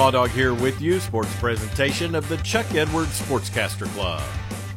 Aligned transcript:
Law 0.00 0.10
Dog 0.10 0.30
here 0.30 0.54
with 0.54 0.80
you, 0.80 0.98
sports 0.98 1.34
presentation 1.36 2.14
of 2.14 2.26
the 2.30 2.38
Chuck 2.38 2.74
Edwards 2.74 3.20
Sportscaster 3.20 3.86
Club. 3.88 4.22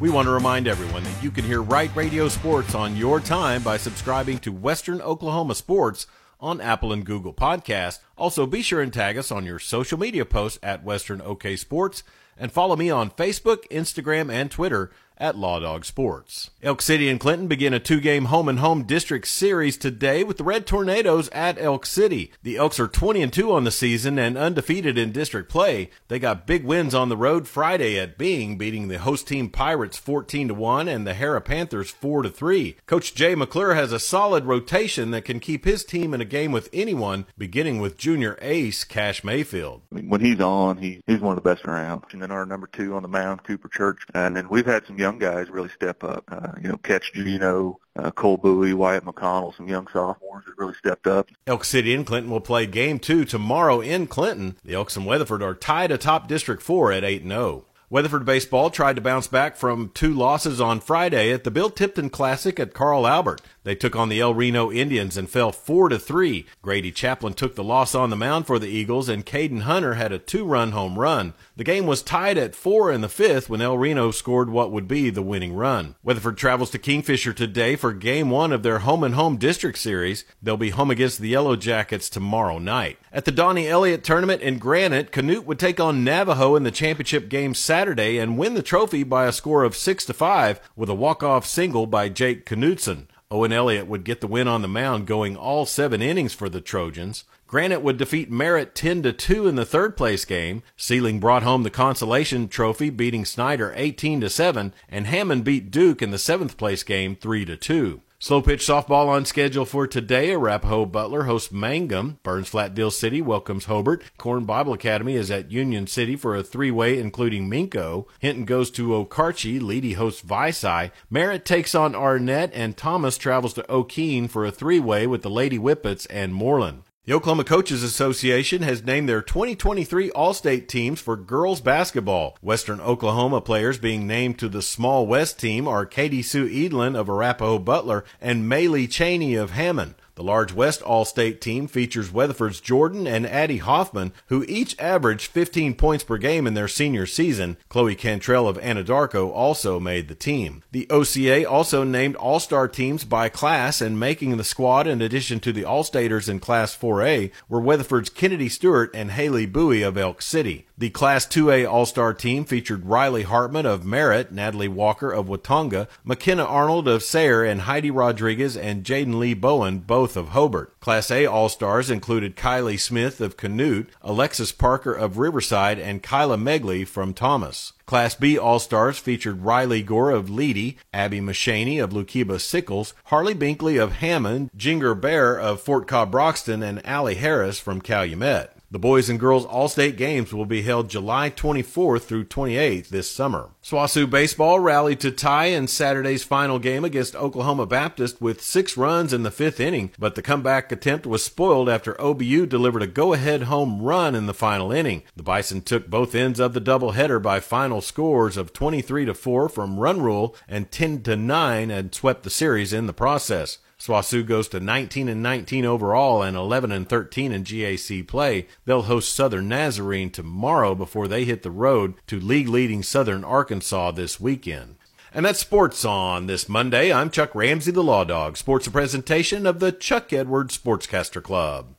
We 0.02 0.10
want 0.10 0.26
to 0.26 0.34
remind 0.34 0.68
everyone 0.68 1.06
that 1.06 1.24
you 1.24 1.32
can 1.32 1.46
hear 1.46 1.62
Right 1.62 1.90
Radio 1.96 2.28
Sports 2.28 2.76
on 2.76 2.98
your 2.98 3.22
time 3.22 3.64
by 3.64 3.78
subscribing 3.78 4.40
to 4.40 4.52
Western 4.52 5.00
Oklahoma 5.00 5.56
Sports 5.56 6.08
on 6.42 6.60
Apple 6.60 6.92
and 6.92 7.06
Google 7.06 7.34
Podcast. 7.34 8.00
Also, 8.18 8.46
be 8.46 8.62
sure 8.62 8.82
and 8.82 8.92
tag 8.92 9.18
us 9.18 9.32
on 9.32 9.46
your 9.46 9.60
social 9.60 9.98
media 9.98 10.26
posts 10.26 10.60
at 10.62 10.84
Western 10.84 11.22
OK 11.22 11.56
Sports 11.56 12.04
and 12.38 12.52
follow 12.52 12.76
me 12.76 12.90
on 12.90 13.12
Facebook, 13.12 13.68
Instagram, 13.70 14.32
and 14.32 14.52
Twitter 14.52 14.92
at 15.18 15.38
Law 15.38 15.60
Dog 15.60 15.86
Sports. 15.86 16.52
Elk 16.62 16.82
City 16.82 17.10
and 17.10 17.20
Clinton 17.20 17.48
begin 17.48 17.74
a 17.74 17.80
two-game 17.80 18.26
home 18.26 18.50
and 18.50 18.60
home 18.60 18.84
district 18.84 19.28
series 19.28 19.78
today 19.78 20.24
with 20.24 20.38
the 20.38 20.44
Red 20.44 20.66
Tornadoes 20.66 21.30
at 21.30 21.62
Elk 21.62 21.86
City. 21.86 22.32
The 22.42 22.58
Elks 22.58 22.80
are 22.80 22.88
20 22.88 23.22
and 23.22 23.34
2 23.34 23.52
on 23.52 23.64
the 23.64 23.72
season 23.72 24.18
and 24.18 24.38
undefeated 24.38 24.98
in 24.98 25.12
district 25.12 25.50
play. 25.50 25.90
They 26.08 26.20
got 26.20 26.48
big 26.48 26.64
wins 26.66 26.96
on 26.96 27.10
the 27.10 27.18
road 27.18 27.48
Friday 27.48 28.00
at 28.00 28.18
Byng, 28.18 28.58
beating 28.58 28.88
the 28.88 29.00
host 29.00 29.28
team 29.28 29.50
Pirates 29.50 29.98
14 29.98 30.50
to 30.50 30.54
1 30.54 30.88
and 30.88 31.06
the 31.06 31.14
Harrah 31.14 31.44
Panthers 31.44 31.90
4 31.90 32.24
to 32.24 32.30
3. 32.30 32.78
Coach 32.86 33.14
Jay 33.14 33.36
McClure 33.36 33.76
has 33.76 33.92
a 33.92 34.00
solid 34.00 34.46
rotation 34.46 35.12
that 35.12 35.26
can 35.26 35.40
keep 35.40 35.66
his 35.66 35.86
team 35.86 36.14
in 36.14 36.22
a 36.22 36.26
game 36.26 36.52
with 36.52 36.70
anyone, 36.74 37.26
beginning 37.38 37.80
with 37.80 37.98
junior 37.98 38.38
ace 38.42 38.84
Cash 38.84 39.24
Mayfield. 39.24 39.84
When 39.90 40.22
he's 40.22 40.40
on, 40.40 40.78
he, 40.78 41.02
he's 41.08 41.20
one 41.20 41.38
of 41.38 41.44
the 41.44 41.50
best 41.50 41.66
around. 41.66 42.04
And 42.12 42.23
then 42.24 42.32
our 42.32 42.46
number 42.46 42.68
two 42.68 42.96
on 42.96 43.02
the 43.02 43.08
mound, 43.10 43.44
Cooper 43.44 43.68
Church. 43.68 44.04
And 44.14 44.36
then 44.36 44.48
we've 44.50 44.66
had 44.66 44.86
some 44.88 44.98
young 44.98 45.20
guys 45.20 45.50
really 45.50 45.70
step 45.70 46.04
up. 46.04 46.24
Uh, 46.30 46.54
you 46.62 46.70
know, 46.70 46.78
Catch 46.78 47.14
Gino, 47.14 47.80
uh, 47.98 48.12
Cole 48.12 48.38
Bowie, 48.38 48.74
Wyatt 48.74 49.04
McConnell, 49.04 49.56
some 49.56 49.68
young 49.68 49.88
sophomores 49.88 50.46
that 50.46 50.58
really 50.58 50.74
stepped 50.74 51.06
up. 51.06 51.30
Elk 51.46 51.66
City 51.66 51.94
and 51.94 52.06
Clinton 52.06 52.32
will 52.32 52.40
play 52.40 52.66
game 52.66 52.98
two 52.98 53.26
tomorrow 53.26 53.82
in 53.82 54.08
Clinton. 54.08 54.56
The 54.64 54.74
Elks 54.74 54.96
and 54.96 55.06
Weatherford 55.06 55.44
are 55.44 55.54
tied 55.54 55.92
atop 55.92 56.28
District 56.30 56.62
4 56.62 56.94
at 56.94 57.04
8 57.04 57.28
0. 57.28 57.66
Weatherford 57.90 58.26
baseball 58.26 58.72
tried 58.72 58.96
to 58.96 59.04
bounce 59.04 59.28
back 59.28 59.56
from 59.56 59.92
two 59.94 60.14
losses 60.14 60.60
on 60.60 60.80
Friday 60.80 61.32
at 61.32 61.44
the 61.44 61.52
Bill 61.52 61.70
Tipton 61.70 62.10
Classic 62.10 62.60
at 62.60 62.74
Carl 62.74 63.06
Albert. 63.06 63.42
They 63.64 63.76
took 63.76 63.96
on 63.96 64.10
the 64.10 64.20
El 64.20 64.34
Reno 64.34 64.72
Indians 64.72 65.18
and 65.18 65.30
fell 65.30 65.52
4 65.52 65.90
to 65.90 66.00
3. 66.00 66.46
Grady 66.62 66.92
Chaplin 66.92 67.34
took 67.34 67.56
the 67.56 67.64
loss 67.64 67.96
on 67.96 68.10
the 68.10 68.16
mound 68.16 68.46
for 68.46 68.60
the 68.60 68.68
Eagles 68.68 69.10
and 69.10 69.26
Caden 69.26 69.62
Hunter 69.62 69.94
had 69.94 70.12
a 70.12 70.20
two-run 70.20 70.72
home 70.72 71.00
run. 71.00 71.34
The 71.56 71.64
game 71.64 71.86
was 71.86 72.02
tied 72.02 72.38
at 72.38 72.56
4 72.56 72.92
in 72.92 73.02
the 73.02 73.08
5th 73.08 73.48
when 73.48 73.62
El 73.62 73.78
Reno 73.78 74.12
scored 74.12 74.50
what 74.50 74.72
would 74.72 74.88
be 74.88 75.10
the 75.10 75.22
winning 75.22 75.54
run. 75.56 75.96
Weatherford 76.04 76.38
travels 76.38 76.72
to 76.72 76.80
Kingfisher 76.80 77.34
today 77.34 77.76
for 77.76 77.94
game 77.94 78.30
1 78.30 78.52
of 78.52 78.64
their 78.64 78.80
home 78.80 79.04
and 79.04 79.16
home 79.16 79.38
district 79.38 79.78
series. 79.78 80.26
They'll 80.42 80.58
be 80.58 80.72
home 80.72 80.92
against 80.92 81.20
the 81.20 81.30
Yellow 81.30 81.56
Jackets 81.56 82.10
tomorrow 82.10 82.60
night. 82.60 82.98
At 83.12 83.26
the 83.26 83.32
Donnie 83.32 83.68
Elliott 83.68 84.04
tournament 84.04 84.42
in 84.42 84.58
Granite, 84.58 85.12
Canute 85.12 85.46
would 85.46 85.60
take 85.60 85.80
on 85.80 86.04
Navajo 86.04 86.56
in 86.56 86.64
the 86.64 86.72
championship 86.72 87.30
game 87.30 87.54
Saturday 87.54 88.18
and 88.18 88.38
win 88.38 88.56
the 88.56 88.62
trophy 88.62 89.04
by 89.04 89.26
a 89.26 89.32
score 89.32 89.64
of 89.64 89.76
6 89.76 90.06
to 90.06 90.14
5 90.14 90.60
with 90.76 90.90
a 90.90 90.96
walk-off 90.96 91.46
single 91.46 91.86
by 91.86 92.10
Jake 92.10 92.46
Knutson. 92.46 93.08
Owen 93.32 93.52
Elliott 93.52 93.88
would 93.88 94.04
get 94.04 94.22
the 94.22 94.28
win 94.28 94.48
on 94.48 94.62
the 94.62 94.68
mound, 94.68 95.08
going 95.08 95.36
all 95.36 95.66
seven 95.66 96.02
innings 96.02 96.34
for 96.34 96.50
the 96.50 96.62
Trojans. 96.62 97.24
Granite 97.48 97.82
would 97.82 97.98
defeat 97.98 98.32
Merritt 98.32 98.74
10 98.74 99.04
to 99.04 99.14
2 99.14 99.48
in 99.48 99.56
the 99.56 99.66
third 99.66 99.96
place 99.96 100.26
game. 100.26 100.64
Seiling 100.76 101.20
brought 101.20 101.44
home 101.44 101.64
the 101.64 101.70
consolation 101.70 102.48
trophy, 102.48 102.90
beating 102.90 103.26
Snyder 103.26 103.74
18 103.76 104.22
to 104.22 104.30
7, 104.30 104.74
and 104.90 105.08
Hammond 105.08 105.44
beat 105.44 105.70
Duke 105.70 106.02
in 106.02 106.12
the 106.12 106.18
seventh 106.18 106.58
place 106.58 106.84
game 106.84 107.16
3 107.16 107.46
to 107.46 107.56
2. 107.56 108.02
Slow 108.24 108.42
pitch 108.42 108.66
softball 108.66 109.10
on 109.10 109.26
schedule 109.26 109.66
for 109.66 109.86
today. 109.86 110.32
Arapahoe 110.32 110.86
Butler 110.86 111.24
hosts 111.24 111.52
Mangum. 111.52 112.20
Burns 112.24 112.48
Flat 112.48 112.74
Dill 112.74 112.90
City 112.90 113.22
welcomes 113.22 113.66
Hobart. 113.66 114.02
Corn 114.18 114.46
Bible 114.46 114.72
Academy 114.72 115.16
is 115.16 115.30
at 115.30 115.52
Union 115.52 115.88
City 115.88 116.16
for 116.16 116.34
a 116.34 116.42
three-way 116.42 116.98
including 116.98 117.50
Minco. 117.50 118.06
Hinton 118.20 118.46
goes 118.46 118.72
to 118.72 118.92
Okarche. 118.92 119.60
Leedy 119.60 119.96
hosts 119.96 120.22
Vici. 120.22 120.94
Merritt 121.10 121.44
takes 121.44 121.76
on 121.76 121.96
Arnett 121.96 122.54
and 122.54 122.78
Thomas 122.78 123.18
travels 123.18 123.54
to 123.56 123.64
Okeene 123.64 124.30
for 124.30 124.46
a 124.46 124.52
three-way 124.52 125.06
with 125.06 125.22
the 125.22 125.30
Lady 125.30 125.58
Whippets 125.58 126.08
and 126.10 126.34
Mooreland. 126.34 126.84
The 127.06 127.12
Oklahoma 127.12 127.44
Coaches 127.44 127.84
Association 127.84 128.62
has 128.62 128.86
named 128.86 129.10
their 129.10 129.22
2023 129.22 130.10
All-State 130.12 130.70
teams 130.70 131.02
for 131.02 131.18
girls 131.18 131.60
basketball. 131.60 132.38
Western 132.42 132.80
Oklahoma 132.80 133.42
players 133.42 133.78
being 133.78 134.08
named 134.08 134.40
to 134.40 134.48
the 134.48 134.62
Small 134.62 135.06
West 135.06 135.38
team 135.38 135.68
are 135.68 135.86
Katie 135.86 136.22
Sue 136.22 136.48
Edlin 136.48 136.96
of 136.96 137.10
Arapahoe 137.10 137.60
Butler 137.60 138.06
and 138.22 138.50
Maylee 138.50 138.90
Cheney 138.90 139.36
of 139.36 139.52
Hammond. 139.52 139.96
The 140.16 140.24
Large 140.24 140.54
West 140.54 140.84
All-State 140.84 141.42
team 141.42 141.68
features 141.68 142.14
Weatherford's 142.14 142.62
Jordan 142.62 143.08
and 143.08 143.26
Addie 143.26 143.58
Hoffman, 143.58 144.14
who 144.28 144.46
each 144.48 144.80
averaged 144.80 145.32
15 145.32 145.74
points 145.74 146.04
per 146.04 146.18
game 146.18 146.46
in 146.46 146.54
their 146.54 146.68
senior 146.68 147.08
season. 147.08 147.58
Chloe 147.68 147.96
Cantrell 147.96 148.48
of 148.48 148.60
Anadarko 148.60 149.32
also 149.32 149.80
made 149.80 150.10
the 150.10 150.16
team. 150.16 150.62
The 150.72 150.88
OCA 150.92 151.50
also 151.50 151.84
named 151.84 152.16
All-Star 152.18 152.68
teams 152.68 153.06
by 153.06 153.28
class 153.30 153.82
and 153.82 154.00
making 154.00 154.38
the 154.38 154.44
squad 154.44 154.86
in 154.86 155.02
addition 155.02 155.40
to 155.40 155.52
the 155.52 155.66
All-Staters 155.66 156.30
in 156.30 156.40
Class 156.40 156.78
4A 156.78 157.32
were 157.50 157.60
Weatherford's 157.60 158.12
Kennedy 158.12 158.50
Stewart 158.50 158.92
and 158.94 159.12
Haley 159.12 159.48
Bowie 159.48 159.82
of 159.82 159.98
Elk 159.98 160.22
City. 160.22 160.68
The 160.78 160.92
Class 160.92 161.26
2A 161.26 161.68
All-Star 161.68 162.14
team 162.14 162.46
featured 162.46 162.86
Riley 162.86 163.24
Hartman 163.24 163.66
of 163.66 163.86
Merritt, 163.86 164.32
Natalie 164.32 164.68
Walker 164.68 165.12
of 165.12 165.28
Watonga, 165.28 165.88
McKenna 166.04 166.44
Arnold 166.44 166.88
of 166.88 167.02
Sayre, 167.02 167.44
and 167.44 167.62
Heidi 167.62 167.90
Rodriguez 167.90 168.56
and 168.56 168.84
Jaden 168.84 169.18
Lee 169.18 169.34
Bowen, 169.34 169.80
both 169.80 170.03
of 170.16 170.30
Hobart. 170.30 170.80
Class 170.80 171.10
A 171.10 171.26
All-Stars 171.26 171.90
included 171.90 172.36
Kylie 172.36 172.80
Smith 172.80 173.22
of 173.22 173.38
Canute, 173.38 173.90
Alexis 174.02 174.52
Parker 174.52 174.94
of 174.94 175.18
Riverside, 175.18 175.80
and 175.80 176.04
Kyla 176.04 176.38
Megley 176.38 176.86
from 176.86 177.14
Thomas. 177.14 177.74
Class 177.86 178.16
B 178.16 178.38
All-Stars 178.38 178.98
featured 178.98 179.44
Riley 179.44 179.82
Gore 179.82 180.12
of 180.12 180.28
Leedy, 180.28 180.76
Abby 180.94 181.20
Machaney 181.20 181.84
of 181.84 181.92
Lookeba 181.92 182.40
Sickles, 182.40 182.94
Harley 183.06 183.36
Binkley 183.36 183.82
of 183.82 183.94
Hammond, 183.94 184.50
Jinger 184.58 185.00
Bear 185.00 185.40
of 185.40 185.62
Fort 185.62 185.88
Cobb 185.88 186.12
Broxton, 186.12 186.64
and 186.64 186.86
Allie 186.86 187.16
Harris 187.16 187.60
from 187.60 187.82
Calumet. 187.82 188.52
The 188.74 188.80
boys 188.80 189.08
and 189.08 189.20
girls 189.20 189.46
All-State 189.46 189.98
Games 189.98 190.34
will 190.34 190.48
be 190.48 190.64
held 190.64 190.90
July 190.90 191.30
24th 191.30 192.02
through 192.02 192.24
28th 192.24 192.88
this 192.88 193.08
summer. 193.08 193.52
SWOSU 193.64 194.10
baseball 194.10 194.60
rallied 194.60 195.00
to 195.02 195.12
tie 195.12 195.46
in 195.46 195.68
Saturday's 195.68 196.24
final 196.24 196.58
game 196.58 196.84
against 196.84 197.16
Oklahoma 197.16 197.68
Baptist 197.68 198.20
with 198.20 198.42
six 198.42 198.76
runs 198.76 199.14
in 199.14 199.22
the 199.22 199.30
fifth 199.30 199.60
inning, 199.60 199.92
but 200.00 200.16
the 200.16 200.24
comeback 200.24 200.72
attempt 200.72 201.06
was 201.06 201.24
spoiled 201.24 201.70
after 201.70 201.94
OBU 202.02 202.50
delivered 202.50 202.82
a 202.82 202.88
go-ahead 202.88 203.44
home 203.44 203.80
run 203.80 204.16
in 204.16 204.26
the 204.26 204.34
final 204.34 204.72
inning. 204.72 205.04
The 205.16 205.22
Bison 205.22 205.62
took 205.62 205.88
both 205.88 206.16
ends 206.16 206.40
of 206.40 206.54
the 206.54 206.60
doubleheader 206.60 207.22
by 207.22 207.42
final 207.42 207.80
scores 207.80 208.38
of 208.38 208.54
23 208.54 209.06
to 209.06 209.14
4 209.14 209.50
from 209.50 209.80
run 209.80 210.02
rule 210.02 210.36
and 210.48 210.72
10 210.72 211.04
to 211.04 211.16
9 211.16 211.70
and 211.70 211.94
swept 211.94 212.24
the 212.24 212.32
series 212.32 212.74
in 212.74 212.88
the 212.88 212.92
process. 212.92 213.60
SWOSU 213.84 214.26
goes 214.26 214.48
to 214.48 214.62
19 214.62 215.10
and 215.10 215.22
19 215.22 215.66
overall 215.66 216.24
and 216.24 216.38
11 216.38 216.72
and 216.72 216.88
13 216.88 217.34
in 217.34 217.44
GAC 217.44 218.08
play. 218.08 218.48
They'll 218.64 218.84
host 218.84 219.14
Southern 219.14 219.50
Nazarene 219.50 220.10
tomorrow 220.10 220.74
before 220.74 221.10
they 221.10 221.26
hit 221.26 221.44
the 221.44 221.52
road 221.52 221.96
to 222.08 222.18
league 222.18 222.48
leading 222.48 222.82
Southern 222.82 223.26
Arkansas 223.26 223.92
this 223.92 224.22
weekend. 224.22 224.78
And 225.14 225.26
that's 225.26 225.42
sports 225.42 225.84
on 225.84 226.28
this 226.28 226.48
Monday. 226.48 226.94
I'm 226.94 227.10
Chuck 227.10 227.36
Ramsey, 227.36 227.74
the 227.74 227.84
Law 227.84 228.06
Dog. 228.06 228.38
Sports 228.38 228.68
a 228.68 228.72
presentation 228.72 229.46
of 229.46 229.60
the 229.60 229.74
Chuck 229.74 230.14
Edwards 230.14 230.58
Sportscaster 230.58 231.22
Club. 231.22 231.76